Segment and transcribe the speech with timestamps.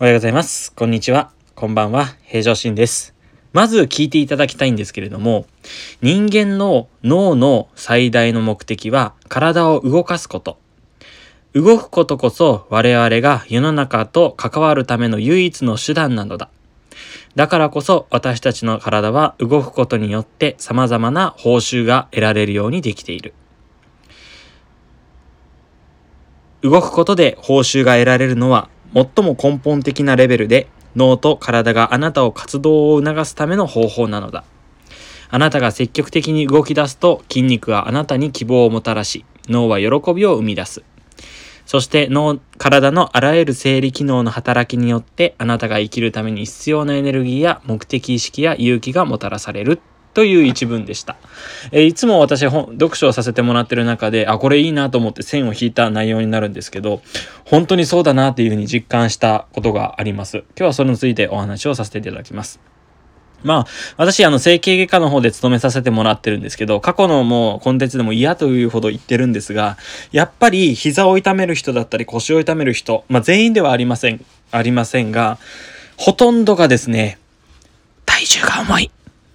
[0.00, 0.72] おはようございます。
[0.72, 1.30] こんにちは。
[1.54, 2.16] こんばんは。
[2.22, 3.14] 平常心です。
[3.52, 5.44] まず聞いていただきたいんですけれども、
[6.00, 10.56] 人間の脳の最大の目的は体を動かすこと。
[11.52, 16.48] 動くことこそ我々が世の中と関わるための唯一の手段なのだ。
[17.34, 23.34] だからこそ私たちの体は動くことによって様々な報酬が得られるようにできている。
[26.62, 34.44] 動くことで報酬が得られるのは最も根本的なレベルで脳と体があなたを活動を促すための方法なのだ。
[35.28, 40.82] あなたが積極的に動き出すと筋肉はあなたに希望をもたらし、脳は喜びを生み出す。
[41.66, 49.80] そして脳、体のあらゆる生理機能の働きによってあなたが生きるために必要なエネルギーや目的意識や勇気がもたらされる
[50.20, 51.16] という一文でした。
[51.72, 57.00] えー、いつも私本、読書をさせてもらってる中で、あ、これいいなと思って線を引いた内容になるんですけど、
[57.46, 60.36] 本当にそうだなっていうふうに実感したことがあります。
[60.36, 62.60] 今日はそれについてお話をさせていただきます。
[63.44, 69.78] まあ、私、あの、整形外科の方で勤めさせてもらってるんですけど、過去のもうコンテンツでも嫌というほど言ってるんですが、
[70.12, 75.38] やっぱり膝を痛める人だったり腰を痛める人、まあ全員ではありません、ありませんが、
[75.96, 77.16] ほとんどがですね、
[78.04, 78.90] 体重が重い。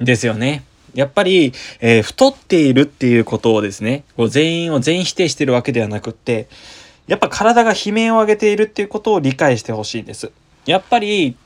[0.00, 0.64] ですよね。
[0.94, 6.48] やっぱり、えー、太っているっていうことをですね、こう全員を全否定してるわけではなくって、
[7.06, 10.30] やっぱ体が悲鳴を上げているっていうことを理解してほしいんです。
[10.66, 11.36] やっぱり、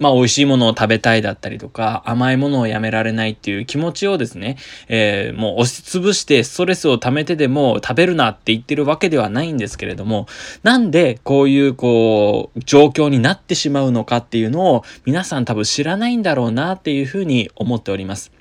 [0.00, 4.56] まあ美味しいものを食べたいだったりとか、甘いものをやめられないっていう気持ちをですね、
[4.88, 10.26] えー、もう押しつぶしてストレスを溜めてでも食べるなって言ってるわけではないんですけれども、
[10.62, 18.32] なんでこういうこう、状況になってしまうのかっていうのを皆さん多分知らないんだろうなっていうふうに思っております。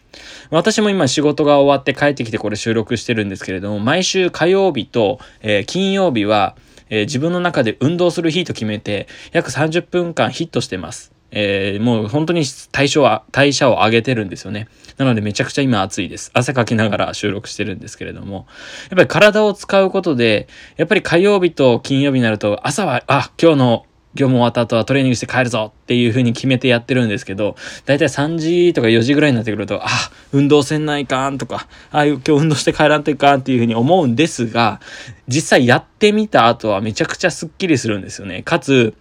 [0.49, 6.55] 私も今仕事が終わって帰ってきてこれ収録してるんですけれども、毎週火曜日と、えー、金曜日は、
[6.89, 11.18] えー、自分の中で運動する日と決めて、約30分間ヒットしてます。
[11.31, 14.67] えー、もう本当に代謝は、代謝を上げてるんですよね。
[14.97, 16.31] なのでめちゃくちゃ今暑いです。
[16.33, 18.47] 汗かきながら収録してるんですけれども。
[18.89, 27.55] やっぱり体を使うことで、やっぱり火曜日と金曜日になると朝は、あ、今日の業務終わった後はトレーニングして帰るぞっていう風に決めてやってるんですけど、
[27.85, 29.87] だいたい3時とか4時ぐらいになってくると、あ、
[30.31, 34.81] 運動せんないかんとか、あ、今日運動して帰らんといかんっていう風に思うんですが、
[35.27, 38.41] 実際やってみた後はめちゃくちゃスッキリするんですよね。
[38.41, 38.95] かつ、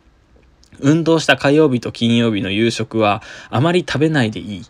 [0.81, 4.63] 運動した火曜日と金曜日の夕食はあまり食べないでいい。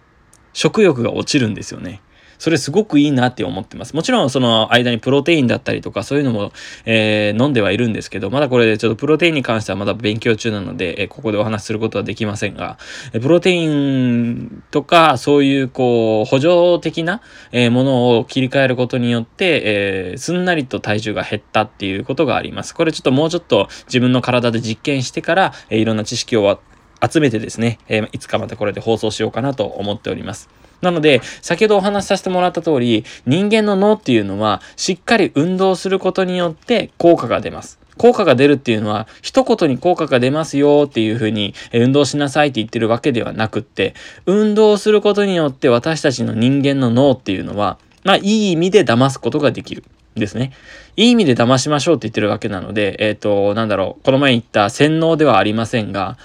[0.52, 2.02] 食欲が落ちるんですよね。
[2.38, 3.94] それすごくいいなって思ってます。
[3.94, 6.52] もちろんその間にプロテインだったりとかそういうのも、
[6.84, 12.78] えー、飲んではいるんですけど、まだこれでちょっとプロテインに関してはまだ勉強中なので、えー、ここでお話しすることはできませんが、
[13.12, 17.20] プロテインとかそういうこう補助的な、
[17.52, 22.74] え、ものを切り替えることによって、えー、すんなりと体重が減ったっていうことがあります。
[22.74, 26.60] これちょっともうちょっと自分の体で実験してから、え、いろんな知識を
[27.06, 30.48] 集めてですね、えー、いつかまたこれで放送しようかなと思っております。
[30.80, 37.78] なので、先ほどお話しさせてもらった通り、人間の脳っていうのは、しっかり運動することによって効果が出ます。
[37.96, 43.94] 効果が出るっていうのは、一言に効果が出ますよっていうふうに、運動しなさいって言ってるわけではなくって、
[44.26, 49.82] 運動することによって私たちの人間の脳っていうのは、まあ、いい意味で騙すことができる。
[50.14, 50.52] ですね。
[50.96, 56.18] いい意味で騙しましょうって言ってるわけなので、えっ、ー、と、なんだろう、この前言った洗脳ではありませんが、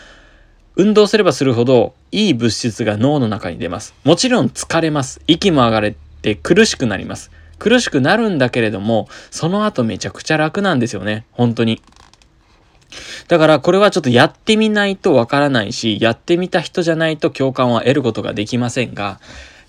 [0.75, 3.94] 運動すればするほどいい物質が脳の中に出ます。
[4.03, 5.22] もちろん疲れます。
[5.28, 7.31] 息も上がれて苦しくなります。
[7.59, 11.25] 苦しくなるんだけれども、その後めちゃくちゃ楽なんですよね。
[11.31, 11.81] 本当に。
[13.28, 19.19] だからこれはちょっとやってみないとわからないし、やってみた人じゃないと共感は得ることができませんが、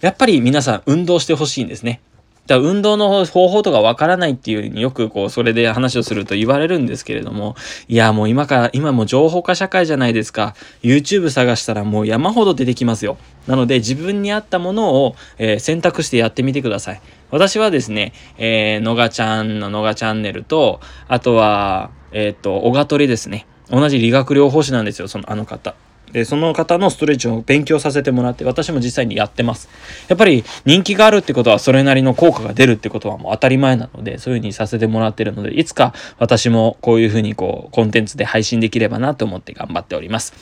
[0.01, 2.01] やっぱり皆さん運動してほしいんですね。
[2.47, 7.57] だ運動の方法とかわからないっていうによくこう、それで話をすると言われるんですけれども、
[7.89, 10.55] いや、もう今から、今も情報化社会じゃないですか。
[10.83, 13.17] YouTube 探したらもう山ほど出てきますよ。
[13.47, 17.01] なので自分に合ったものを、えー、選択してやってみてください。
[17.31, 23.47] 私はですね、えー、のがちゃんののがチャンネルと、あとは、えっ、ー、と、小が鳥ですね。
[23.71, 25.75] 同じ理学療法士なんですよ、その、あの方。
[26.15, 29.69] で、その方のストレッチを勉強させてもらって、私も実際にやってます。
[30.09, 40.35] やっぱり人気があるってことはそれなりの効果が出るってことはもう当たり前なので、そういう風にさせてもらってるので、いつか私もこういう風にこう、コンテンツで配信できればなと思って頑張っております。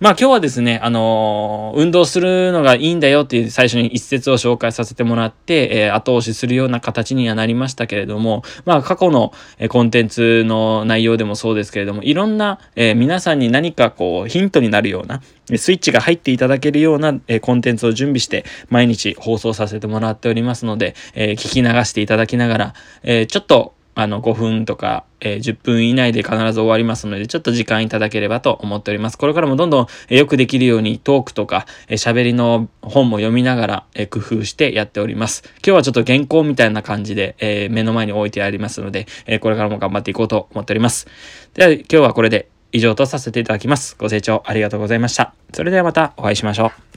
[0.00, 9.34] まあ今日はですね、あのー、運動するのがいいんだよっていう最初に一節を紹介させてもらって、えー、後押しするような形にはなりましたけれども、まあ過去の
[9.68, 15.17] コンテンツの内容でもそうですけれども、いろんな、えー、皆さんに何かこう、ヒントになるような、
[15.56, 29.18] スイッチが入っていただけるような、えコンテンツを準備して毎日放送させてもらっておりますので、え聞き流していただきながら、えちょっとあの、5分とか、え、10分以内で必ず終わりますので、ちょっと時間いただければと思っております。
[29.18, 35.42] これからもどんどん、え、よくできるようにトークとか、え、喋りの本も読みながら、え、工夫してやっております。
[35.44, 41.08] 今日はちょっと原稿みたいな感じで、え、目の前に置いてありますので、え、これからも頑張っていこうと思っております。
[41.54, 43.96] では、今日はこれで以上とさせていただきます。
[43.98, 45.34] ご清聴ありがとうございました。
[45.52, 46.87] それではまたお会いしましょう。